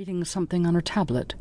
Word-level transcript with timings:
reading 0.00 0.24
something 0.24 0.66
on 0.66 0.72
her 0.72 0.80
tablet. 0.80 1.34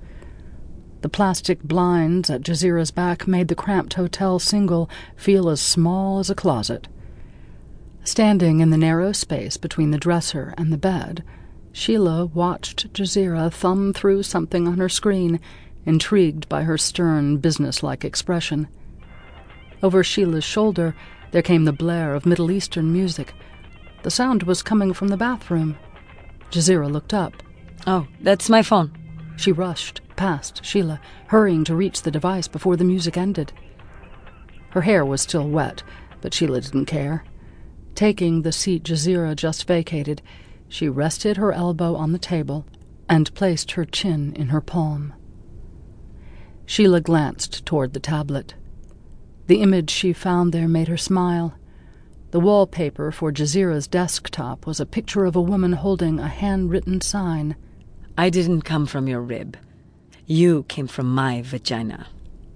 The 1.00 1.08
plastic 1.08 1.64
blinds 1.64 2.29
at 2.29 2.42
Jasira's 2.42 2.92
back 2.92 3.25
made 3.25 3.47
the 3.47 3.55
cramped 3.55 3.93
hotel 3.93 4.38
single 4.38 4.89
feel 5.16 5.47
as 5.47 5.62
small 5.62 6.20
as 6.20 6.29
a 6.29 6.35
closet. 6.35 6.90
Standing 8.03 8.59
in 8.59 8.69
the 8.69 8.77
narrow 8.77 9.13
space 9.13 9.55
between 9.55 9.91
the 9.91 9.97
dresser 9.97 10.53
and 10.57 10.73
the 10.73 10.77
bed, 10.77 11.23
Sheila 11.71 12.25
watched 12.25 12.91
Jasira 12.91 13.49
thumb 13.49 13.93
through 13.93 14.23
something 14.23 14.68
on 14.68 14.78
her 14.80 14.89
screen, 14.89 15.39
intrigued 15.86 16.50
by 16.50 16.64
her 16.64 16.78
stern, 16.78 17.38
businesslike 17.38 18.04
expression. 18.04 18.68
Over 19.82 20.04
Sheila's 20.04 20.44
shoulder, 20.44 20.98
there 21.32 21.41
came 21.41 21.64
the 21.64 21.71
blare 21.71 22.14
of 22.14 22.26
Middle 22.26 22.52
Eastern 22.52 22.91
music. 22.91 23.34
The 24.04 24.12
sound 24.12 24.44
was 24.44 24.62
coming 24.62 24.91
from 24.91 25.07
the 25.07 25.16
bathroom. 25.16 25.78
Jasira 26.52 26.91
looked 26.91 27.14
up. 27.14 27.41
Oh, 27.88 28.07
that's 28.21 28.50
my 28.50 28.61
phone. 28.61 28.91
She 29.38 29.52
rushed 29.52 30.02
past 30.16 30.66
Sheila, 30.66 30.99
hurrying 31.27 31.63
to 31.63 31.76
reach 31.76 32.02
the 32.02 32.12
device 32.12 32.48
before 32.48 32.76
the 32.76 32.84
music 32.84 33.17
ended. 33.17 33.53
Her 34.72 34.81
hair 34.81 35.05
was 35.05 35.22
still 35.22 35.48
wet, 35.48 35.81
but 36.22 36.34
Sheila 36.34 36.62
didn't 36.62 36.86
care. 36.86 37.23
Taking 37.95 38.41
the 38.41 38.52
seat 38.52 38.84
Jasira 38.84 39.36
just 39.36 39.66
vacated, 39.66 40.22
she 40.67 40.88
rested 40.89 41.38
her 41.38 41.52
elbow 41.52 41.95
on 41.95 42.12
the 42.12 42.20
table 42.20 42.66
and 43.08 43.34
placed 43.34 43.72
her 43.72 43.86
chin 43.86 44.34
in 44.36 44.50
her 44.50 44.61
palm. 44.61 45.14
Sheila 46.66 47.02
glanced 47.02 47.66
toward 47.66 47.94
the 47.94 48.00
tablet. 48.00 48.53
The 49.48 49.61
image 49.61 49.89
she 49.89 50.14
found 50.14 50.53
there 50.53 50.67
made 50.67 50.88
her 50.88 50.98
smile. 50.98 51.55
The 52.31 52.39
wallpaper 52.39 53.11
for 53.11 53.31
Jasira's 53.31 53.88
desktop 53.88 54.67
was 54.67 54.80
a 54.80 54.86
picture 54.86 55.25
of 55.25 55.36
a 55.36 55.41
woman 55.41 55.73
holding 55.73 56.20
a 56.20 56.27
handwritten 56.27 57.02
sign. 57.02 57.55
I 58.18 58.30
didn't 58.30 58.62
come 58.62 58.86
from 58.86 59.08
your 59.08 59.22
rib. 59.22 59.58
You 60.26 60.63
came 60.63 60.88
from 60.88 61.13
my 61.13 61.41
vagina. 61.41 62.08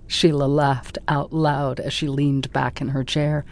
Sheila 0.08 0.45
laughed 0.45 0.97
out 1.08 1.33
loud 1.33 1.80
as 1.80 1.94
she 1.94 2.08
leaned 2.08 2.52
back 2.53 2.81
in 2.81 2.89
her 2.89 3.03
chair, 3.03 3.45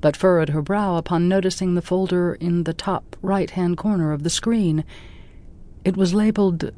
but 0.00 0.16
furrowed 0.16 0.50
her 0.50 0.62
brow 0.62 0.96
upon 0.96 1.28
noticing 1.28 1.74
the 1.74 1.82
folder 1.82 2.34
in 2.34 2.64
the 2.64 2.74
top 2.74 3.16
right 3.22 3.50
hand 3.50 3.76
corner 3.76 4.12
of 4.12 4.22
the 4.22 4.30
screen. 4.30 4.84
It 5.84 5.96
was 5.96 6.14
labeled 6.14 6.72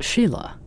Sheila. 0.00 0.58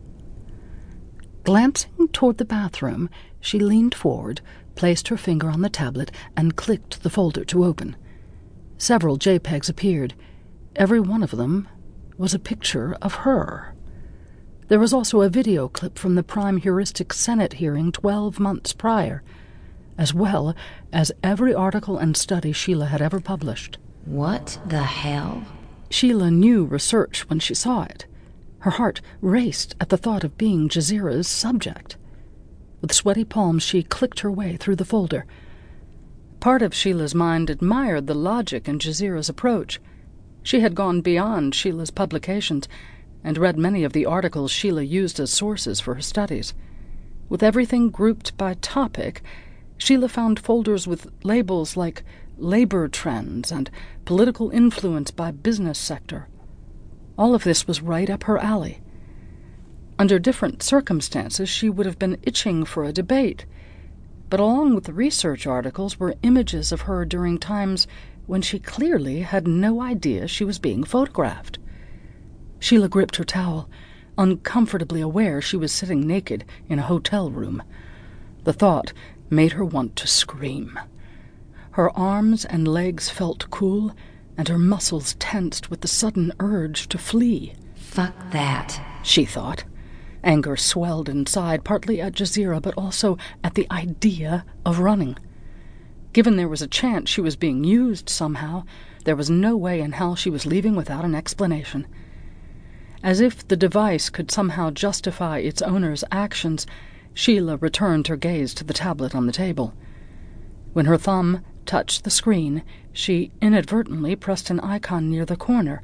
Glancing 1.44 2.08
toward 2.12 2.38
the 2.38 2.44
bathroom, 2.44 3.08
she 3.40 3.58
leaned 3.58 3.94
forward, 3.94 4.40
placed 4.74 5.08
her 5.08 5.16
finger 5.16 5.50
on 5.50 5.62
the 5.62 5.70
tablet, 5.70 6.10
and 6.36 6.56
clicked 6.56 7.02
the 7.02 7.10
folder 7.10 7.44
to 7.46 7.64
open. 7.64 7.96
Several 8.78 9.16
JPEGs 9.16 9.68
appeared. 9.68 10.14
Every 10.76 11.00
one 11.00 11.22
of 11.22 11.32
them 11.32 11.68
was 12.16 12.34
a 12.34 12.38
picture 12.38 12.96
of 13.02 13.14
her. 13.14 13.74
There 14.68 14.78
was 14.78 14.92
also 14.92 15.20
a 15.20 15.28
video 15.28 15.68
clip 15.68 15.98
from 15.98 16.14
the 16.14 16.22
Prime 16.22 16.56
Heuristic 16.58 17.12
Senate 17.12 17.54
hearing 17.54 17.92
12 17.92 18.40
months 18.40 18.72
prior, 18.72 19.22
as 19.98 20.14
well 20.14 20.54
as 20.92 21.12
every 21.22 21.54
article 21.54 21.98
and 21.98 22.16
study 22.16 22.52
Sheila 22.52 22.86
had 22.86 23.02
ever 23.02 23.20
published. 23.20 23.78
What 24.04 24.58
the 24.66 24.82
hell? 24.82 25.44
Sheila 25.90 26.30
knew 26.30 26.64
research 26.64 27.28
when 27.28 27.38
she 27.38 27.54
saw 27.54 27.82
it. 27.82 28.06
Her 28.60 28.70
heart 28.70 29.00
raced 29.20 29.74
at 29.80 29.90
the 29.90 29.96
thought 29.96 30.24
of 30.24 30.38
being 30.38 30.68
Jasira's 30.68 31.28
subject. 31.28 31.96
With 32.80 32.92
sweaty 32.92 33.24
palms, 33.24 33.62
she 33.62 33.82
clicked 33.82 34.20
her 34.20 34.30
way 34.30 34.56
through 34.56 34.76
the 34.76 34.84
folder. 34.84 35.26
Part 36.40 36.62
of 36.62 36.74
Sheila's 36.74 37.14
mind 37.14 37.50
admired 37.50 38.06
the 38.06 38.14
logic 38.14 38.68
in 38.68 38.78
Jasira's 38.78 39.28
approach. 39.28 39.80
She 40.42 40.60
had 40.60 40.74
gone 40.74 41.00
beyond 41.00 41.54
Sheila's 41.54 41.90
publications 41.90 42.68
and 43.24 43.38
read 43.38 43.56
many 43.56 43.84
of 43.84 43.92
the 43.92 44.06
articles 44.06 44.50
Sheila 44.50 44.82
used 44.82 45.20
as 45.20 45.30
sources 45.30 45.80
for 45.80 45.94
her 45.94 46.02
studies. 46.02 46.54
With 47.28 47.42
everything 47.42 47.90
grouped 47.90 48.36
by 48.36 48.54
topic, 48.54 49.22
Sheila 49.78 50.08
found 50.08 50.40
folders 50.40 50.86
with 50.86 51.10
labels 51.22 51.76
like 51.76 52.04
labor 52.36 52.88
trends 52.88 53.52
and 53.52 53.70
political 54.04 54.50
influence 54.50 55.10
by 55.10 55.30
business 55.30 55.78
sector. 55.78 56.28
All 57.16 57.34
of 57.34 57.44
this 57.44 57.66
was 57.66 57.82
right 57.82 58.10
up 58.10 58.24
her 58.24 58.38
alley. 58.38 58.80
Under 59.98 60.18
different 60.18 60.62
circumstances, 60.62 61.48
she 61.48 61.70
would 61.70 61.86
have 61.86 61.98
been 61.98 62.18
itching 62.22 62.64
for 62.64 62.84
a 62.84 62.92
debate. 62.92 63.46
But 64.28 64.40
along 64.40 64.74
with 64.74 64.84
the 64.84 64.92
research 64.92 65.46
articles 65.46 66.00
were 66.00 66.16
images 66.22 66.72
of 66.72 66.82
her 66.82 67.04
during 67.04 67.38
times 67.38 67.86
when 68.26 68.42
she 68.42 68.58
clearly 68.58 69.20
had 69.20 69.46
no 69.46 69.80
idea 69.80 70.28
she 70.28 70.44
was 70.44 70.58
being 70.58 70.84
photographed. 70.84 71.58
Sheila 72.58 72.88
gripped 72.88 73.16
her 73.16 73.24
towel, 73.24 73.68
uncomfortably 74.16 75.00
aware 75.00 75.40
she 75.40 75.56
was 75.56 75.72
sitting 75.72 76.06
naked 76.06 76.44
in 76.68 76.78
a 76.78 76.82
hotel 76.82 77.30
room. 77.30 77.62
The 78.44 78.52
thought 78.52 78.92
made 79.30 79.52
her 79.52 79.64
want 79.64 79.96
to 79.96 80.06
scream. 80.06 80.78
Her 81.72 81.90
arms 81.98 82.44
and 82.44 82.68
legs 82.68 83.08
felt 83.08 83.50
cool, 83.50 83.92
and 84.36 84.48
her 84.48 84.58
muscles 84.58 85.14
tensed 85.18 85.70
with 85.70 85.80
the 85.80 85.88
sudden 85.88 86.32
urge 86.38 86.88
to 86.88 86.98
flee. 86.98 87.54
Fuck 87.74 88.14
that, 88.30 88.80
she 89.02 89.24
thought. 89.24 89.64
Anger 90.22 90.56
swelled 90.56 91.08
inside, 91.08 91.64
partly 91.64 92.00
at 92.00 92.12
Jasira, 92.12 92.60
but 92.62 92.74
also 92.76 93.18
at 93.42 93.54
the 93.54 93.66
idea 93.70 94.44
of 94.64 94.78
running. 94.78 95.16
Given 96.12 96.36
there 96.36 96.48
was 96.48 96.60
a 96.60 96.66
chance 96.66 97.08
she 97.08 97.22
was 97.22 97.36
being 97.36 97.64
used 97.64 98.08
somehow, 98.08 98.64
there 99.04 99.16
was 99.16 99.30
no 99.30 99.56
way 99.56 99.80
in 99.80 99.92
hell 99.92 100.14
she 100.14 100.28
was 100.28 100.44
leaving 100.44 100.76
without 100.76 101.04
an 101.04 101.14
explanation. 101.14 101.86
As 103.02 103.20
if 103.20 103.46
the 103.48 103.56
device 103.56 104.10
could 104.10 104.30
somehow 104.30 104.70
justify 104.70 105.38
its 105.38 105.62
owner's 105.62 106.04
actions, 106.12 106.66
Sheila 107.14 107.56
returned 107.56 108.08
her 108.08 108.16
gaze 108.16 108.54
to 108.54 108.64
the 108.64 108.74
tablet 108.74 109.14
on 109.14 109.26
the 109.26 109.32
table. 109.32 109.74
When 110.72 110.86
her 110.86 110.98
thumb 110.98 111.40
touched 111.66 112.04
the 112.04 112.10
screen, 112.10 112.62
she 112.92 113.32
inadvertently 113.40 114.14
pressed 114.16 114.50
an 114.50 114.60
icon 114.60 115.10
near 115.10 115.24
the 115.24 115.36
corner. 115.36 115.82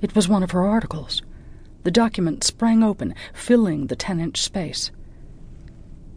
It 0.00 0.14
was 0.14 0.28
one 0.28 0.42
of 0.42 0.52
her 0.52 0.64
articles. 0.64 1.22
The 1.82 1.90
document 1.90 2.44
sprang 2.44 2.82
open, 2.82 3.14
filling 3.32 3.88
the 3.88 3.96
ten 3.96 4.20
inch 4.20 4.40
space. 4.40 4.90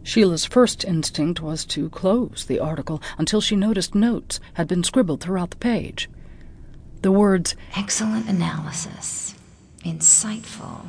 Sheila's 0.08 0.46
first 0.46 0.86
instinct 0.86 1.42
was 1.42 1.66
to 1.66 1.90
close 1.90 2.46
the 2.46 2.58
article 2.58 3.02
until 3.18 3.42
she 3.42 3.54
noticed 3.54 3.94
notes 3.94 4.40
had 4.54 4.66
been 4.66 4.82
scribbled 4.82 5.20
throughout 5.20 5.50
the 5.50 5.58
page. 5.58 6.08
The 7.02 7.12
words, 7.12 7.54
Excellent 7.76 8.26
analysis, 8.26 9.34
insightful, 9.84 10.86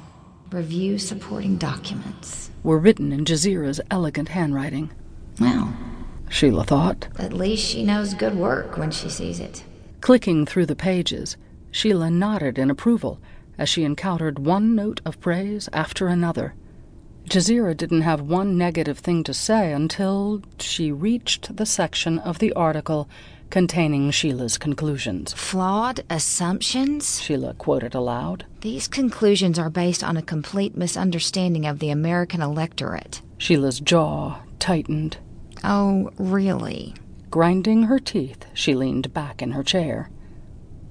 review 0.51 0.97
supporting 0.97 1.57
documents, 1.57 2.49
were 2.63 2.79
written 2.79 3.11
in 3.11 3.25
Jasira's 3.25 3.81
elegant 3.91 4.29
handwriting. 4.29 4.89
Well, 5.37 5.75
Sheila 6.29 6.63
thought. 6.63 7.09
At 7.17 7.33
least 7.33 7.67
she 7.67 7.83
knows 7.83 8.13
good 8.13 8.35
work 8.35 8.77
when 8.77 8.89
she 8.89 9.09
sees 9.09 9.41
it. 9.41 9.65
Clicking 9.99 10.45
through 10.45 10.67
the 10.67 10.77
pages, 10.77 11.35
Sheila 11.71 12.09
nodded 12.09 12.57
in 12.57 12.71
approval 12.71 13.19
as 13.57 13.67
she 13.67 13.83
encountered 13.83 14.39
one 14.39 14.75
note 14.75 15.01
of 15.05 15.19
praise 15.19 15.67
after 15.73 16.07
another. 16.07 16.53
Jasira 17.29 17.77
didn't 17.77 18.01
have 18.01 18.21
one 18.21 18.57
negative 18.57 18.97
thing 18.97 19.23
to 19.25 19.35
say 19.35 19.71
until 19.71 20.41
she 20.57 20.91
reached 20.91 21.55
the 21.55 21.65
section 21.65 22.17
of 22.17 22.39
the 22.39 22.51
article 22.53 23.07
containing 23.51 24.09
Sheila's 24.09 24.57
conclusions. 24.57 25.33
Flawed 25.33 26.03
assumptions? 26.09 27.21
Sheila 27.21 27.53
quoted 27.53 27.93
aloud. 27.93 28.47
These 28.61 28.87
conclusions 28.87 29.59
are 29.59 29.69
based 29.69 30.03
on 30.03 30.17
a 30.17 30.23
complete 30.23 30.75
misunderstanding 30.75 31.67
of 31.67 31.77
the 31.77 31.91
American 31.91 32.41
electorate. 32.41 33.21
Sheila's 33.37 33.79
jaw 33.79 34.39
tightened. 34.57 35.17
Oh, 35.63 36.09
really? 36.17 36.95
Grinding 37.29 37.83
her 37.83 37.99
teeth, 37.99 38.45
she 38.55 38.73
leaned 38.73 39.13
back 39.13 39.43
in 39.43 39.51
her 39.51 39.63
chair. 39.63 40.09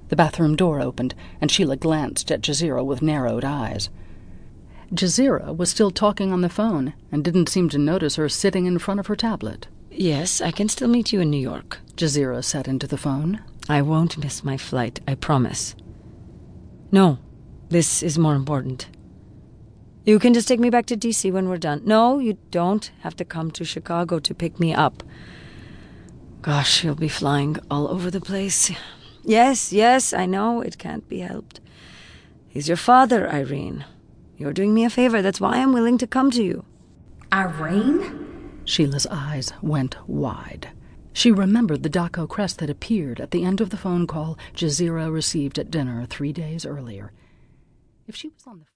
The 0.08 0.16
bathroom 0.16 0.54
door 0.54 0.80
opened, 0.80 1.16
and 1.40 1.50
Sheila 1.50 1.76
glanced 1.76 2.30
at 2.30 2.42
Jasira 2.42 2.84
with 2.84 3.02
narrowed 3.02 3.44
eyes. 3.44 3.90
Jasira 4.92 5.54
was 5.56 5.70
still 5.70 5.90
talking 5.90 6.32
on 6.32 6.40
the 6.40 6.48
phone 6.48 6.94
and 7.12 7.22
didn't 7.22 7.48
seem 7.48 7.68
to 7.70 7.78
notice 7.78 8.16
her 8.16 8.28
sitting 8.28 8.66
in 8.66 8.78
front 8.78 9.00
of 9.00 9.06
her 9.08 9.16
tablet. 9.16 9.68
Yes, 9.90 10.40
I 10.40 10.50
can 10.50 10.68
still 10.68 10.88
meet 10.88 11.12
you 11.12 11.20
in 11.20 11.30
New 11.30 11.40
York, 11.40 11.78
Jasira 11.96 12.42
said 12.42 12.68
into 12.68 12.86
the 12.86 12.96
phone. 12.96 13.42
I 13.68 13.82
won't 13.82 14.16
miss 14.16 14.42
my 14.42 14.56
flight, 14.56 15.00
I 15.06 15.14
promise. 15.14 15.74
No, 16.90 17.18
this 17.68 18.02
is 18.02 18.18
more 18.18 18.34
important. 18.34 18.88
You 20.06 20.18
can 20.18 20.32
just 20.32 20.48
take 20.48 20.60
me 20.60 20.70
back 20.70 20.86
to 20.86 20.96
DC 20.96 21.30
when 21.30 21.50
we're 21.50 21.58
done. 21.58 21.82
No, 21.84 22.18
you 22.18 22.38
don't 22.50 22.90
have 23.00 23.14
to 23.16 23.26
come 23.26 23.50
to 23.50 23.64
Chicago 23.64 24.18
to 24.20 24.34
pick 24.34 24.58
me 24.58 24.72
up. 24.72 25.02
Gosh, 26.40 26.82
you'll 26.82 26.94
be 26.94 27.08
flying 27.08 27.58
all 27.70 27.88
over 27.88 28.10
the 28.10 28.20
place. 28.20 28.70
Yes, 29.22 29.70
yes, 29.70 30.14
I 30.14 30.24
know 30.24 30.62
it 30.62 30.78
can't 30.78 31.06
be 31.10 31.18
helped. 31.18 31.60
He's 32.48 32.68
your 32.68 32.78
father, 32.78 33.28
Irene. 33.28 33.84
You're 34.38 34.52
doing 34.52 34.72
me 34.72 34.84
a 34.84 34.90
favor. 34.90 35.20
That's 35.20 35.40
why 35.40 35.56
I'm 35.56 35.72
willing 35.72 35.98
to 35.98 36.06
come 36.06 36.30
to 36.30 36.42
you. 36.42 36.64
Irene? 37.32 38.60
Sheila's 38.64 39.06
eyes 39.10 39.52
went 39.60 39.96
wide. 40.08 40.70
She 41.12 41.32
remembered 41.32 41.82
the 41.82 41.90
Daco 41.90 42.28
crest 42.28 42.58
that 42.58 42.70
appeared 42.70 43.20
at 43.20 43.32
the 43.32 43.44
end 43.44 43.60
of 43.60 43.70
the 43.70 43.76
phone 43.76 44.06
call 44.06 44.38
Jasira 44.54 45.12
received 45.12 45.58
at 45.58 45.72
dinner 45.72 46.06
three 46.06 46.32
days 46.32 46.64
earlier. 46.64 47.10
If 48.06 48.14
she 48.14 48.28
was 48.28 48.46
on 48.46 48.60
the 48.60 48.64